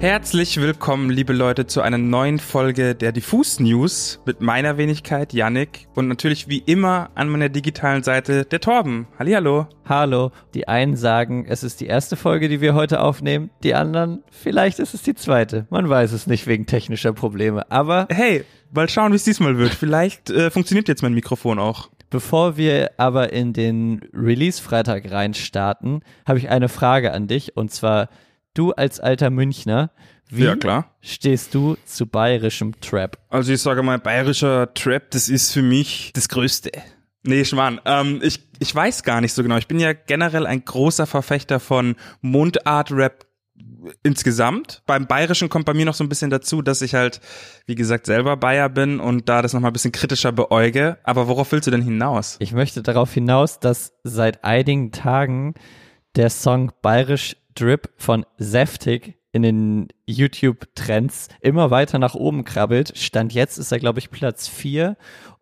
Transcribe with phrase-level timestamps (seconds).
[0.00, 5.88] Herzlich willkommen, liebe Leute, zu einer neuen Folge der Diffus News mit meiner Wenigkeit Yannick
[5.96, 9.08] und natürlich wie immer an meiner digitalen Seite der Torben.
[9.18, 9.66] Hallihallo.
[9.84, 10.30] Hallo.
[10.54, 13.50] Die einen sagen, es ist die erste Folge, die wir heute aufnehmen.
[13.64, 15.66] Die anderen, vielleicht ist es die zweite.
[15.68, 17.68] Man weiß es nicht wegen technischer Probleme.
[17.72, 19.74] Aber hey, mal schauen, wie es diesmal wird.
[19.74, 21.90] Vielleicht äh, funktioniert jetzt mein Mikrofon auch.
[22.08, 28.08] Bevor wir aber in den Release-Freitag reinstarten, habe ich eine Frage an dich und zwar
[28.58, 29.90] du als alter Münchner,
[30.30, 30.94] wie Ja, klar.
[31.00, 33.18] stehst du zu bayerischem Trap?
[33.30, 36.70] Also ich sage mal, bayerischer Trap, das ist für mich das Größte.
[37.22, 37.80] Nee, Schmarrn.
[37.84, 39.56] Ähm, ich, ich weiß gar nicht so genau.
[39.56, 43.26] Ich bin ja generell ein großer Verfechter von Mundart-Rap
[44.02, 44.82] insgesamt.
[44.86, 47.20] Beim Bayerischen kommt bei mir noch so ein bisschen dazu, dass ich halt,
[47.66, 50.98] wie gesagt, selber Bayer bin und da das nochmal ein bisschen kritischer beäuge.
[51.04, 52.36] Aber worauf willst du denn hinaus?
[52.40, 55.54] Ich möchte darauf hinaus, dass seit einigen Tagen
[56.16, 62.96] der Song Bayerisch Drip von Säftig in den YouTube-Trends immer weiter nach oben krabbelt.
[62.96, 64.96] Stand jetzt ist er, glaube ich, Platz 4.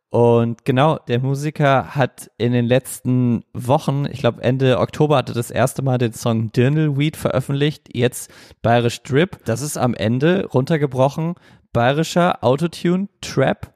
[0.08, 5.50] Und genau, der Musiker hat in den letzten Wochen, ich glaube Ende Oktober hatte das
[5.50, 8.30] erste Mal den Song Dirndlweed veröffentlicht, jetzt
[8.62, 9.44] Bayerisch Drip.
[9.44, 11.34] Das ist am Ende runtergebrochen
[11.72, 13.74] bayerischer Autotune Trap,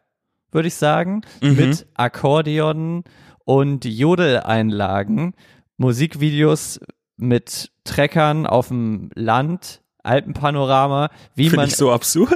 [0.53, 1.57] würde ich sagen, Mhm.
[1.57, 3.05] mit Akkordeon
[3.45, 5.35] und Jodeleinlagen,
[5.81, 6.79] Musikvideos
[7.17, 11.91] mit Treckern auf dem Land, Alpenpanorama, wie Finde man so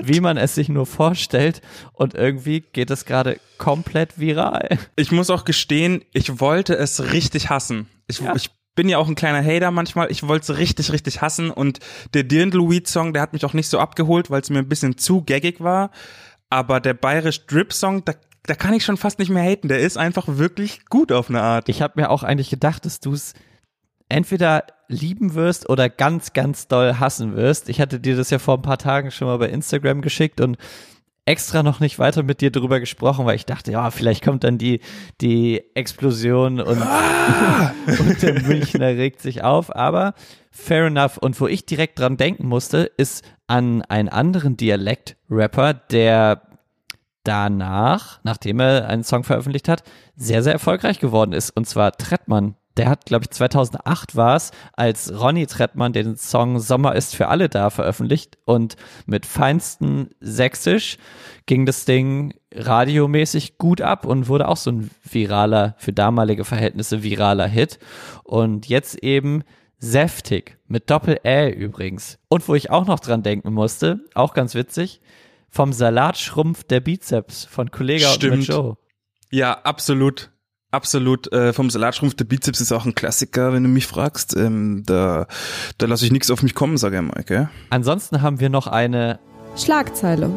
[0.08, 1.62] wie man es sich nur vorstellt.
[1.92, 4.78] Und irgendwie geht es gerade komplett viral.
[4.96, 7.88] Ich muss auch gestehen, ich wollte es richtig hassen.
[8.06, 8.34] Ich, Ja.
[8.34, 10.10] ich bin ja auch ein kleiner Hater manchmal.
[10.10, 11.50] Ich wollte es richtig, richtig hassen.
[11.50, 11.78] Und
[12.12, 15.22] der Dirndl-Weed-Song, der hat mich auch nicht so abgeholt, weil es mir ein bisschen zu
[15.22, 15.90] gaggig war.
[16.50, 18.14] Aber der bayerisch Drip-Song, da,
[18.46, 19.68] da kann ich schon fast nicht mehr haten.
[19.68, 21.68] Der ist einfach wirklich gut auf eine Art.
[21.68, 23.32] Ich habe mir auch eigentlich gedacht, dass du es
[24.08, 27.68] entweder lieben wirst oder ganz, ganz doll hassen wirst.
[27.70, 30.58] Ich hatte dir das ja vor ein paar Tagen schon mal bei Instagram geschickt und
[31.27, 34.58] extra noch nicht weiter mit dir drüber gesprochen, weil ich dachte, ja, vielleicht kommt dann
[34.58, 34.80] die,
[35.22, 36.83] die Explosion und,
[37.98, 40.12] und der Münchner regt sich auf, aber
[40.50, 41.16] fair enough.
[41.16, 46.42] Und wo ich direkt dran denken musste, ist an einen anderen Dialekt-Rapper, der
[47.24, 49.83] danach, nachdem er einen Song veröffentlicht hat,
[50.17, 51.51] sehr, sehr erfolgreich geworden ist.
[51.51, 52.55] Und zwar Trettmann.
[52.77, 57.29] Der hat, glaube ich, 2008 war es, als Ronny Trettmann den Song Sommer ist für
[57.29, 58.74] alle da veröffentlicht und
[59.07, 60.98] mit feinsten Sächsisch
[61.46, 67.05] ging das Ding radiomäßig gut ab und wurde auch so ein viraler, für damalige Verhältnisse
[67.05, 67.79] viraler Hit.
[68.24, 69.45] Und jetzt eben
[69.79, 72.18] Säftig mit Doppel-Ä übrigens.
[72.29, 75.01] Und wo ich auch noch dran denken musste, auch ganz witzig,
[75.54, 78.38] vom Salat schrumpft der Bizeps von Kollega und Stimmt.
[78.38, 78.76] mit Joe.
[79.30, 80.32] Ja, absolut.
[80.72, 81.32] Absolut.
[81.32, 84.36] Äh, vom Salatschrumpf der Bizeps ist auch ein Klassiker, wenn du mich fragst.
[84.36, 85.28] Ähm, da
[85.78, 87.48] da lasse ich nichts auf mich kommen, sage ich mal, gell?
[87.70, 89.20] Ansonsten haben wir noch eine
[89.56, 90.28] Schlagzeile.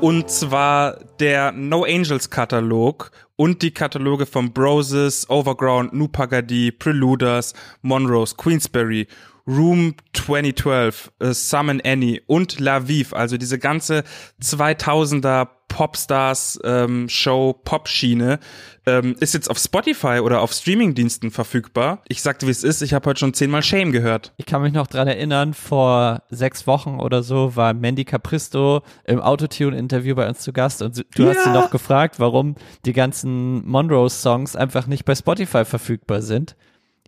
[0.00, 8.36] Und zwar der No Angels Katalog und die Kataloge von Broses, Overground, Nupagadi, Preluders, Monrose,
[8.36, 9.08] Queensberry,
[9.56, 14.04] Room 2012, äh, Summon Annie und La Vive, also diese ganze
[14.42, 18.38] 2000er Popstars ähm, Show Pop-Schiene
[18.84, 22.02] ähm, ist jetzt auf Spotify oder auf Streamingdiensten verfügbar.
[22.08, 24.34] Ich sagte, wie es ist, ich habe heute schon zehnmal Shame gehört.
[24.36, 29.18] Ich kann mich noch dran erinnern, vor sechs Wochen oder so war Mandy Capristo im
[29.20, 31.54] Autotune-Interview bei uns zu Gast und du hast sie Ja.
[31.54, 36.54] noch gefragt, warum die ganzen Monroe-Songs einfach nicht bei Spotify verfügbar sind.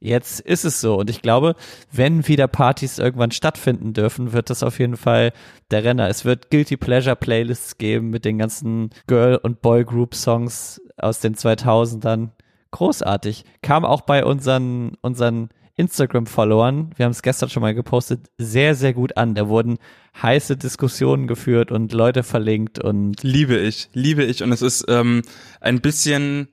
[0.05, 1.57] Jetzt ist es so und ich glaube,
[1.91, 5.33] wenn wieder Partys irgendwann stattfinden dürfen, wird das auf jeden Fall
[5.71, 6.11] der Renner.
[6.11, 12.33] Es wird Guilty Pleasure Playlists geben mit den ganzen Girl- und Boy-Group-Songs aus den 2000ern.
[12.71, 13.47] Großartig.
[13.63, 18.93] Kam auch bei unseren, unseren Instagram-Followern, wir haben es gestern schon mal gepostet, sehr, sehr
[18.93, 19.35] gut an.
[19.35, 19.79] Da wurden
[20.23, 24.43] heiße Diskussionen geführt und Leute verlinkt und Liebe ich, liebe ich.
[24.43, 25.23] Und es ist ähm,
[25.63, 26.49] ein bisschen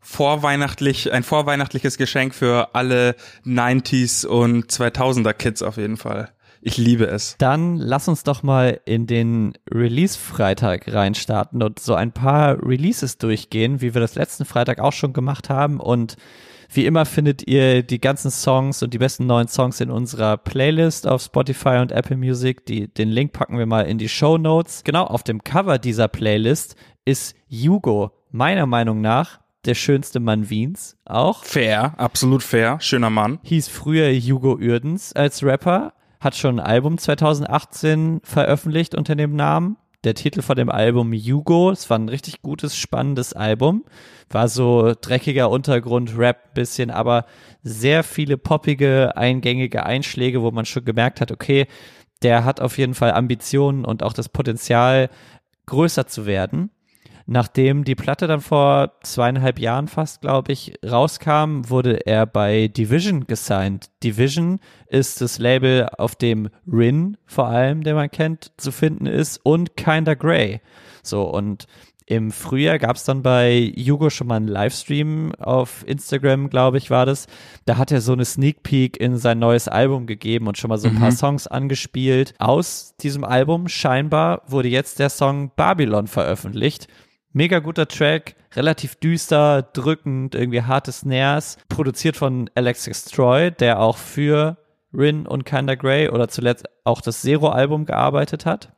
[0.00, 6.32] vorweihnachtlich, ein vorweihnachtliches Geschenk für alle 90s und 2000er Kids auf jeden Fall.
[6.60, 7.36] Ich liebe es.
[7.38, 13.80] Dann lass uns doch mal in den Release-Freitag reinstarten und so ein paar Releases durchgehen,
[13.80, 15.78] wie wir das letzten Freitag auch schon gemacht haben.
[15.78, 16.16] Und
[16.70, 21.06] wie immer findet ihr die ganzen Songs und die besten neuen Songs in unserer Playlist
[21.06, 22.66] auf Spotify und Apple Music.
[22.66, 24.82] Die, den Link packen wir mal in die Show Notes.
[24.84, 26.74] Genau, auf dem Cover dieser Playlist
[27.04, 31.44] ist Hugo, meiner Meinung nach, der schönste Mann Wiens auch.
[31.44, 32.78] Fair, absolut fair.
[32.80, 33.38] Schöner Mann.
[33.42, 39.76] hieß früher Hugo Uerdens als Rapper, hat schon ein Album 2018 veröffentlicht unter dem Namen.
[40.04, 43.84] Der Titel von dem Album Hugo, es war ein richtig gutes, spannendes Album.
[44.30, 47.24] War so dreckiger Untergrund-Rap bisschen, aber
[47.62, 51.66] sehr viele poppige, eingängige Einschläge, wo man schon gemerkt hat, okay,
[52.22, 55.10] der hat auf jeden Fall Ambitionen und auch das Potenzial,
[55.66, 56.70] größer zu werden.
[57.30, 63.26] Nachdem die Platte dann vor zweieinhalb Jahren fast, glaube ich, rauskam, wurde er bei Division
[63.26, 63.90] gesigned.
[64.02, 69.44] Division ist das Label, auf dem Rin vor allem, den man kennt, zu finden ist
[69.44, 70.62] und Kinda Grey.
[71.02, 71.66] So, und
[72.06, 76.88] im Frühjahr gab es dann bei Hugo schon mal einen Livestream auf Instagram, glaube ich,
[76.88, 77.26] war das.
[77.66, 80.78] Da hat er so eine Sneak Peek in sein neues Album gegeben und schon mal
[80.78, 81.00] so ein mhm.
[81.00, 82.32] paar Songs angespielt.
[82.38, 86.88] Aus diesem Album scheinbar wurde jetzt der Song Babylon veröffentlicht.
[87.32, 93.98] Mega guter Track, relativ düster, drückend, irgendwie harte Snares, produziert von Alexis Troy, der auch
[93.98, 94.56] für
[94.92, 98.72] Rin und Kinda Grey oder zuletzt auch das Zero-Album gearbeitet hat.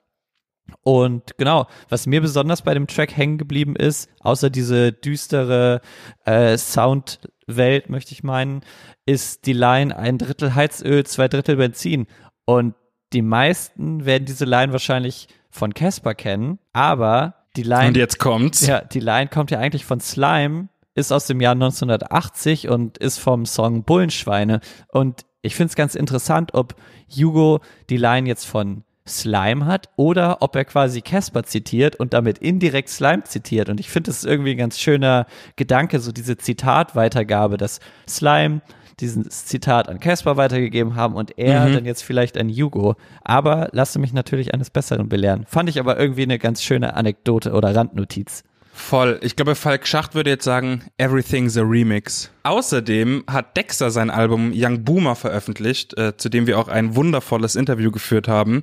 [0.83, 5.81] Und genau, was mir besonders bei dem Track hängen geblieben ist, außer diese düstere
[6.25, 8.63] äh, Soundwelt, möchte ich meinen,
[9.07, 12.07] ist die Line ein Drittel Heizöl, zwei Drittel Benzin.
[12.45, 12.75] Und
[13.13, 17.89] die meisten werden diese Line wahrscheinlich von Casper kennen, aber die Line.
[17.89, 18.67] Und jetzt kommt's.
[18.67, 23.19] Ja, die Line kommt ja eigentlich von Slime, ist aus dem Jahr 1980 und ist
[23.19, 24.61] vom Song Bullenschweine.
[24.89, 26.75] Und ich finde es ganz interessant, ob
[27.09, 32.39] Hugo die Line jetzt von Slime hat oder ob er quasi Casper zitiert und damit
[32.39, 33.69] indirekt Slime zitiert.
[33.69, 35.27] Und ich finde, das ist irgendwie ein ganz schöner
[35.57, 38.61] Gedanke, so diese Zitatweitergabe, dass Slime
[39.01, 41.75] dieses Zitat an Casper weitergegeben haben und er mhm.
[41.75, 42.97] dann jetzt vielleicht an Hugo.
[43.23, 45.45] Aber lasse mich natürlich eines Besseren belehren.
[45.49, 48.45] Fand ich aber irgendwie eine ganz schöne Anekdote oder Randnotiz.
[48.73, 49.19] Voll.
[49.23, 52.31] Ich glaube, Falk Schacht würde jetzt sagen, Everything's a Remix.
[52.45, 57.57] Außerdem hat Dexter sein Album Young Boomer veröffentlicht, äh, zu dem wir auch ein wundervolles
[57.57, 58.63] Interview geführt haben,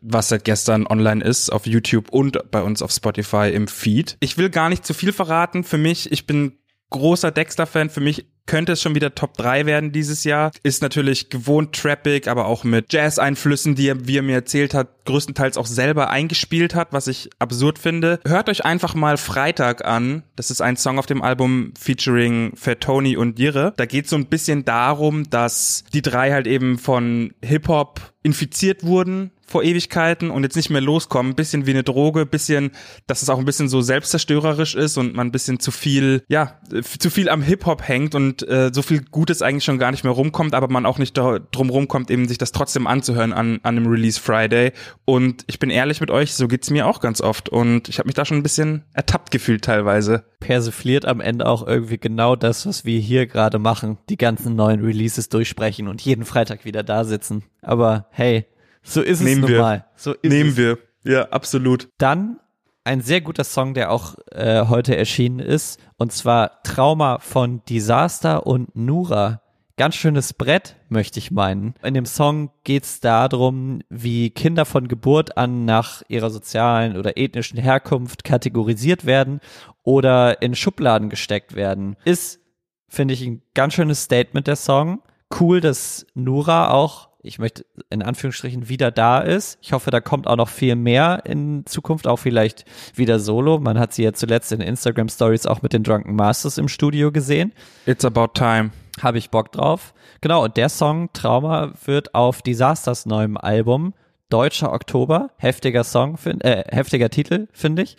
[0.00, 4.16] was seit gestern online ist auf YouTube und bei uns auf Spotify im Feed.
[4.20, 5.64] Ich will gar nicht zu viel verraten.
[5.64, 6.58] Für mich, ich bin
[6.90, 7.90] großer Dexter-Fan.
[7.90, 10.50] Für mich könnte es schon wieder Top 3 werden dieses Jahr.
[10.62, 15.04] Ist natürlich gewohnt trappig, aber auch mit Jazz-Einflüssen, die er, wie er mir erzählt hat,
[15.04, 18.20] größtenteils auch selber eingespielt hat, was ich absurd finde.
[18.26, 20.22] Hört euch einfach mal Freitag an.
[20.36, 23.74] Das ist ein Song auf dem Album featuring Fat Tony und Jire.
[23.76, 28.84] Da geht es so ein bisschen darum, dass die drei halt eben von Hip-Hop infiziert
[28.84, 31.34] wurden vor Ewigkeiten und jetzt nicht mehr loskommen.
[31.34, 32.72] Bisschen wie eine Droge, bisschen,
[33.06, 36.58] dass es auch ein bisschen so selbstzerstörerisch ist und man ein bisschen zu viel, ja,
[36.98, 40.12] zu viel am Hip-Hop hängt und äh, so viel Gutes eigentlich schon gar nicht mehr
[40.12, 43.86] rumkommt, aber man auch nicht drum rumkommt, eben sich das trotzdem anzuhören an, an einem
[43.86, 44.72] Release Friday.
[45.04, 47.50] Und ich bin ehrlich mit euch, so geht's mir auch ganz oft.
[47.50, 50.24] Und ich habe mich da schon ein bisschen ertappt gefühlt teilweise.
[50.40, 53.98] Persifliert am Ende auch irgendwie genau das, was wir hier gerade machen.
[54.08, 57.44] Die ganzen neuen Releases durchsprechen und jeden Freitag wieder da sitzen.
[57.60, 58.46] Aber hey,
[58.82, 59.84] so ist Nehmen es nun mal.
[59.96, 60.56] So ist Nehmen es.
[60.56, 60.78] wir.
[61.04, 61.88] Ja, absolut.
[61.98, 62.38] Dann
[62.84, 68.46] ein sehr guter Song, der auch äh, heute erschienen ist, und zwar Trauma von Disaster
[68.46, 69.40] und Nura.
[69.76, 71.74] Ganz schönes Brett, möchte ich meinen.
[71.82, 77.16] In dem Song geht es darum, wie Kinder von Geburt an nach ihrer sozialen oder
[77.16, 79.40] ethnischen Herkunft kategorisiert werden
[79.82, 81.96] oder in Schubladen gesteckt werden.
[82.04, 82.40] Ist,
[82.88, 85.02] finde ich, ein ganz schönes Statement der Song.
[85.40, 89.58] Cool, dass Nura auch ich möchte in Anführungsstrichen wieder da ist.
[89.62, 92.64] Ich hoffe, da kommt auch noch viel mehr in Zukunft, auch vielleicht
[92.94, 93.58] wieder solo.
[93.58, 97.12] Man hat sie ja zuletzt in Instagram Stories auch mit den Drunken Masters im Studio
[97.12, 97.52] gesehen.
[97.86, 98.70] It's about time.
[99.00, 99.94] Habe ich Bock drauf.
[100.20, 103.94] Genau, und der Song Trauma wird auf Disasters neuem Album
[104.28, 107.96] Deutscher Oktober, heftiger Song, äh, heftiger Titel, finde ich,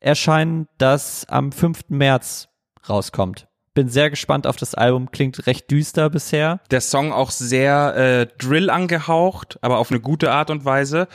[0.00, 1.90] erscheinen, das am 5.
[1.90, 2.48] März
[2.88, 3.46] rauskommt
[3.76, 5.12] bin sehr gespannt auf das Album.
[5.12, 6.60] Klingt recht düster bisher.
[6.72, 11.06] Der Song auch sehr äh, Drill angehaucht, aber auf eine gute Art und Weise.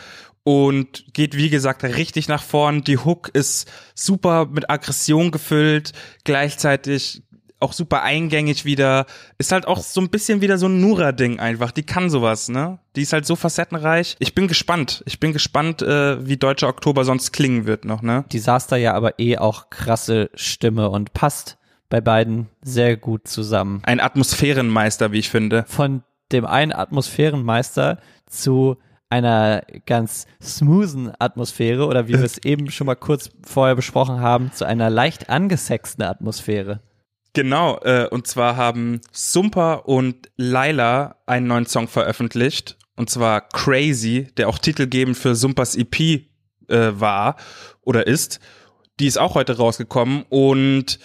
[0.44, 2.84] Und geht, wie gesagt, richtig nach vorn.
[2.84, 5.92] Die Hook ist super mit Aggression gefüllt,
[6.24, 7.24] gleichzeitig
[7.60, 9.08] auch super eingängig wieder.
[9.40, 11.72] Ist halt auch so ein bisschen wieder so ein Nura-Ding einfach.
[11.72, 12.80] Die kann sowas, ne?
[12.96, 14.18] Die ist halt so facettenreich.
[14.20, 15.04] Ich bin gespannt.
[15.08, 18.26] Ich bin gespannt, äh, wie Deutscher Oktober sonst klingen wird noch, ne?
[18.32, 21.58] Desaster ja aber eh auch krasse Stimme und passt
[21.92, 23.82] bei beiden sehr gut zusammen.
[23.84, 25.66] Ein Atmosphärenmeister, wie ich finde.
[25.68, 28.78] Von dem einen Atmosphärenmeister zu
[29.10, 34.52] einer ganz smoothen Atmosphäre oder wie wir es eben schon mal kurz vorher besprochen haben,
[34.54, 36.80] zu einer leicht angesexten Atmosphäre.
[37.34, 44.30] Genau, äh, und zwar haben Sumper und Laila einen neuen Song veröffentlicht, und zwar Crazy,
[44.38, 46.22] der auch titelgebend für Sumpers EP äh,
[46.70, 47.36] war
[47.82, 48.40] oder ist.
[49.00, 51.00] Die ist auch heute rausgekommen und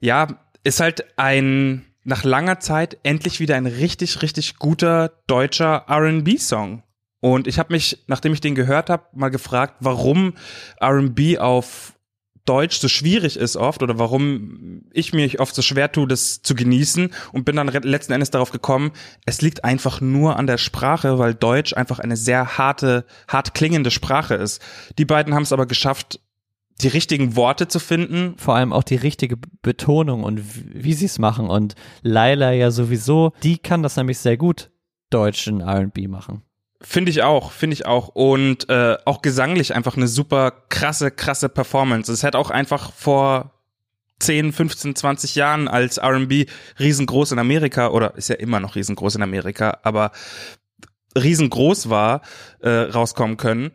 [0.00, 6.82] ja, ist halt ein nach langer Zeit endlich wieder ein richtig, richtig guter deutscher RB-Song.
[7.20, 10.34] Und ich habe mich, nachdem ich den gehört habe, mal gefragt, warum
[10.82, 11.94] RB auf
[12.44, 16.54] Deutsch so schwierig ist oft oder warum ich mich oft so schwer tue, das zu
[16.54, 18.92] genießen und bin dann letzten Endes darauf gekommen,
[19.24, 23.90] es liegt einfach nur an der Sprache, weil Deutsch einfach eine sehr harte, hart klingende
[23.90, 24.60] Sprache ist.
[24.98, 26.20] Die beiden haben es aber geschafft,
[26.80, 28.34] die richtigen Worte zu finden.
[28.36, 30.40] Vor allem auch die richtige Betonung und
[30.74, 31.48] wie sie es machen.
[31.48, 34.70] Und Laila ja sowieso, die kann das nämlich sehr gut,
[35.10, 36.42] deutschen R&B machen.
[36.80, 38.08] Finde ich auch, finde ich auch.
[38.08, 42.12] Und äh, auch gesanglich einfach eine super krasse, krasse Performance.
[42.12, 43.52] Es hat auch einfach vor
[44.18, 46.46] 10, 15, 20 Jahren als RB
[46.78, 50.12] riesengroß in Amerika, oder ist ja immer noch riesengroß in Amerika, aber
[51.16, 52.22] riesengroß war,
[52.60, 53.70] äh, rauskommen können.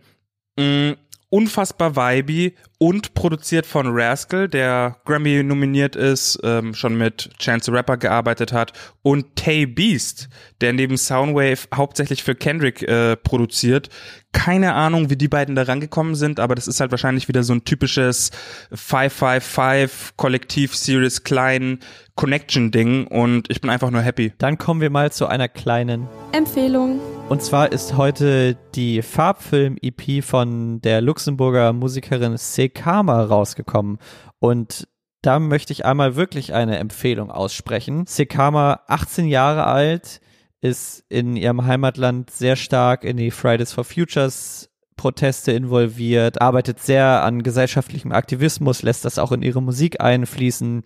[0.58, 0.92] Mm,
[1.30, 7.72] unfassbar vibey und produziert von Rascal, der Grammy nominiert ist, ähm, schon mit Chance the
[7.72, 8.72] Rapper gearbeitet hat
[9.02, 10.30] und Tay Beast,
[10.62, 13.90] der neben Soundwave hauptsächlich für Kendrick äh, produziert.
[14.32, 17.54] Keine Ahnung, wie die beiden da rangekommen sind, aber das ist halt wahrscheinlich wieder so
[17.54, 18.32] ein typisches
[18.72, 21.80] 555 Kollektiv Series Klein
[22.16, 24.34] Connection Ding und ich bin einfach nur happy.
[24.38, 27.00] Dann kommen wir mal zu einer kleinen Empfehlung.
[27.30, 32.38] Und zwar ist heute die Farbfilm-EP von der Luxemburger Musikerin
[32.70, 33.98] Sekama rausgekommen.
[34.40, 34.88] Und
[35.22, 38.06] da möchte ich einmal wirklich eine Empfehlung aussprechen.
[38.06, 40.22] Sekama, 18 Jahre alt,
[40.62, 47.24] ist in ihrem Heimatland sehr stark in die Fridays for Futures Proteste involviert, arbeitet sehr
[47.24, 50.84] an gesellschaftlichem Aktivismus, lässt das auch in ihre Musik einfließen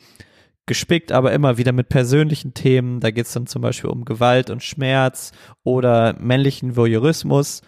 [0.68, 3.00] gespickt, aber immer wieder mit persönlichen Themen.
[3.00, 5.32] Da geht es dann zum Beispiel um Gewalt und Schmerz
[5.64, 7.62] oder männlichen Voyeurismus.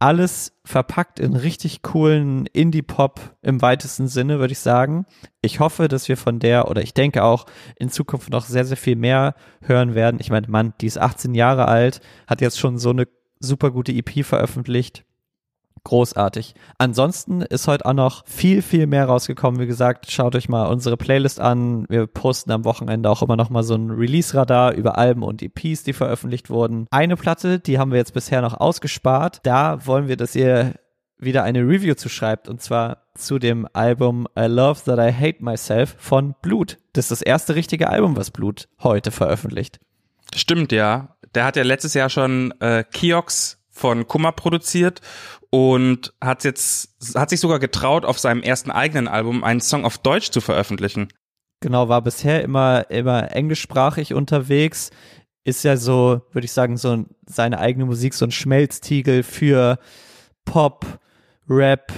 [0.00, 5.06] Alles verpackt in richtig coolen Indie-Pop im weitesten Sinne, würde ich sagen.
[5.42, 8.76] Ich hoffe, dass wir von der, oder ich denke auch, in Zukunft noch sehr, sehr
[8.76, 10.20] viel mehr hören werden.
[10.20, 13.08] Ich meine, Mann, die ist 18 Jahre alt, hat jetzt schon so eine
[13.40, 15.04] super gute EP veröffentlicht
[15.88, 16.54] großartig.
[16.76, 19.60] Ansonsten ist heute auch noch viel, viel mehr rausgekommen.
[19.60, 21.86] Wie gesagt, schaut euch mal unsere Playlist an.
[21.88, 25.82] Wir posten am Wochenende auch immer noch mal so ein Release-Radar über Alben und EPs,
[25.84, 26.86] die veröffentlicht wurden.
[26.90, 29.40] Eine Platte, die haben wir jetzt bisher noch ausgespart.
[29.44, 30.74] Da wollen wir, dass ihr
[31.18, 35.42] wieder eine Review zu schreibt und zwar zu dem Album I Love That I Hate
[35.42, 36.76] Myself von Blut.
[36.92, 39.80] Das ist das erste richtige Album, was Blut heute veröffentlicht.
[40.34, 41.16] Stimmt, ja.
[41.34, 45.00] Der hat ja letztes Jahr schon äh, Kiox von Kummer produziert
[45.50, 49.98] und hat jetzt hat sich sogar getraut, auf seinem ersten eigenen Album einen Song auf
[49.98, 51.08] Deutsch zu veröffentlichen.
[51.60, 54.90] Genau, war bisher immer immer englischsprachig unterwegs,
[55.44, 59.78] ist ja so, würde ich sagen, so seine eigene Musik so ein Schmelztiegel für
[60.44, 60.86] Pop,
[61.48, 61.92] Rap,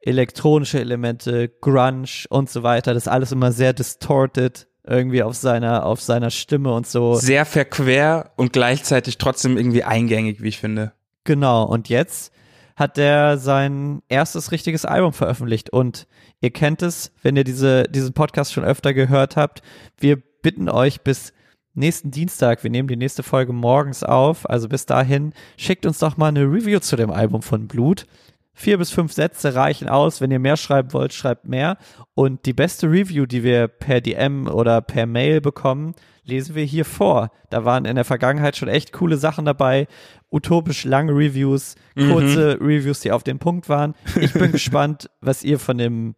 [0.00, 2.94] elektronische Elemente, Grunge und so weiter.
[2.94, 7.14] Das ist alles immer sehr distorted irgendwie auf seiner auf seiner Stimme und so.
[7.14, 10.92] Sehr verquer und gleichzeitig trotzdem irgendwie eingängig, wie ich finde.
[11.24, 12.32] Genau, und jetzt
[12.76, 15.70] hat der sein erstes richtiges Album veröffentlicht.
[15.70, 16.06] Und
[16.40, 19.62] ihr kennt es, wenn ihr diese, diesen Podcast schon öfter gehört habt.
[19.98, 21.32] Wir bitten euch bis
[21.74, 26.16] nächsten Dienstag, wir nehmen die nächste Folge morgens auf, also bis dahin, schickt uns doch
[26.16, 28.06] mal eine Review zu dem Album von Blut.
[28.54, 30.20] Vier bis fünf Sätze reichen aus.
[30.20, 31.78] Wenn ihr mehr schreiben wollt, schreibt mehr.
[32.14, 35.94] Und die beste Review, die wir per DM oder per Mail bekommen,
[36.24, 37.30] lesen wir hier vor.
[37.50, 39.86] Da waren in der Vergangenheit schon echt coole Sachen dabei.
[40.30, 42.66] Utopisch lange Reviews, kurze mhm.
[42.66, 43.94] Reviews, die auf den Punkt waren.
[44.20, 46.14] Ich bin gespannt, was ihr von dem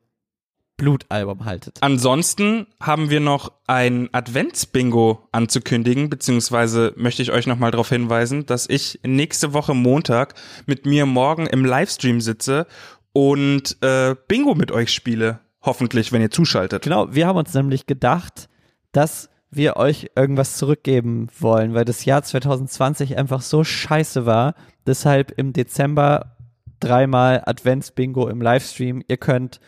[0.77, 1.79] Blutalbum haltet.
[1.81, 8.69] Ansonsten haben wir noch ein Adventsbingo anzukündigen, beziehungsweise möchte ich euch nochmal darauf hinweisen, dass
[8.69, 10.35] ich nächste Woche Montag
[10.67, 12.67] mit mir morgen im Livestream sitze
[13.13, 15.41] und äh, Bingo mit euch spiele.
[15.63, 16.83] Hoffentlich, wenn ihr zuschaltet.
[16.83, 18.49] Genau, wir haben uns nämlich gedacht,
[18.93, 24.55] dass wir euch irgendwas zurückgeben wollen, weil das Jahr 2020 einfach so scheiße war.
[24.87, 26.37] Deshalb im Dezember
[26.81, 29.03] dreimal Advents-Bingo im Livestream.
[29.09, 29.61] Ihr könnt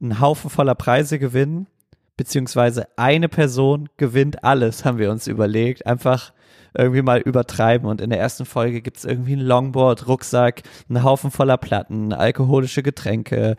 [0.00, 1.66] einen Haufen voller Preise gewinnen,
[2.16, 5.86] beziehungsweise eine Person gewinnt alles, haben wir uns überlegt.
[5.86, 6.32] Einfach
[6.76, 7.88] irgendwie mal übertreiben.
[7.88, 12.12] Und in der ersten Folge gibt es irgendwie ein Longboard, Rucksack, einen Haufen voller Platten,
[12.12, 13.56] alkoholische Getränke,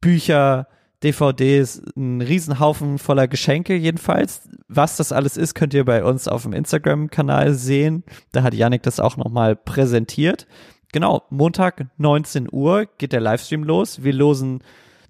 [0.00, 0.66] Bücher,
[1.02, 4.48] DVDs, ein Riesenhaufen voller Geschenke jedenfalls.
[4.68, 8.04] Was das alles ist, könnt ihr bei uns auf dem Instagram-Kanal sehen.
[8.32, 10.46] Da hat Yannick das auch nochmal präsentiert.
[10.92, 14.02] Genau, Montag 19 Uhr geht der Livestream los.
[14.02, 14.62] Wir losen,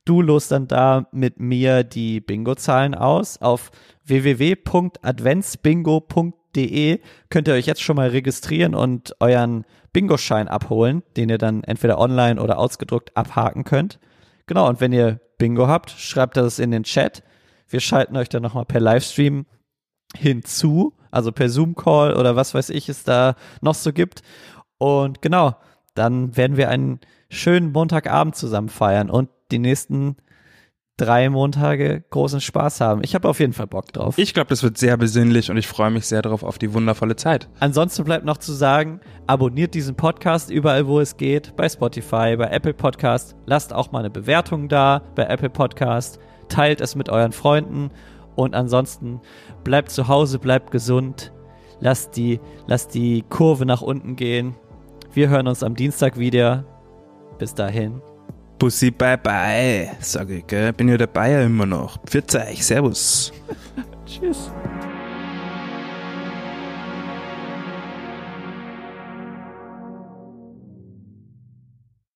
[0.06, 3.42] du los dann da mit mir die Bingo-Zahlen aus.
[3.42, 3.70] Auf
[4.04, 11.64] www.adventsbingo.de könnt ihr euch jetzt schon mal registrieren und euren Bingo-Schein abholen, den ihr dann
[11.64, 13.98] entweder online oder ausgedruckt abhaken könnt.
[14.46, 17.22] Genau, und wenn ihr Bingo habt, schreibt das in den Chat.
[17.68, 19.46] Wir schalten euch dann nochmal per Livestream
[20.16, 24.22] hinzu, also per Zoom-Call oder was weiß ich es da noch so gibt.
[24.78, 25.56] Und genau,
[25.94, 30.16] dann werden wir einen schönen Montagabend zusammen feiern und die nächsten
[30.96, 33.02] drei Montage großen Spaß haben.
[33.04, 34.16] Ich habe auf jeden Fall Bock drauf.
[34.16, 37.16] Ich glaube, das wird sehr besinnlich und ich freue mich sehr darauf auf die wundervolle
[37.16, 37.48] Zeit.
[37.60, 42.48] Ansonsten bleibt noch zu sagen, abonniert diesen Podcast überall, wo es geht, bei Spotify, bei
[42.50, 43.36] Apple Podcast.
[43.44, 46.18] Lasst auch mal eine Bewertung da bei Apple Podcast.
[46.48, 47.90] Teilt es mit euren Freunden
[48.34, 49.20] und ansonsten
[49.64, 51.32] bleibt zu Hause, bleibt gesund.
[51.80, 54.54] Lasst die, lasst die Kurve nach unten gehen.
[55.12, 56.64] Wir hören uns am Dienstag wieder.
[57.38, 58.00] Bis dahin.
[58.58, 60.72] Bussi, bye bye, sage ich, gell?
[60.72, 61.98] Bin ja dabei ja immer noch.
[62.06, 63.32] Pfiat euch, servus.
[64.06, 64.50] Tschüss.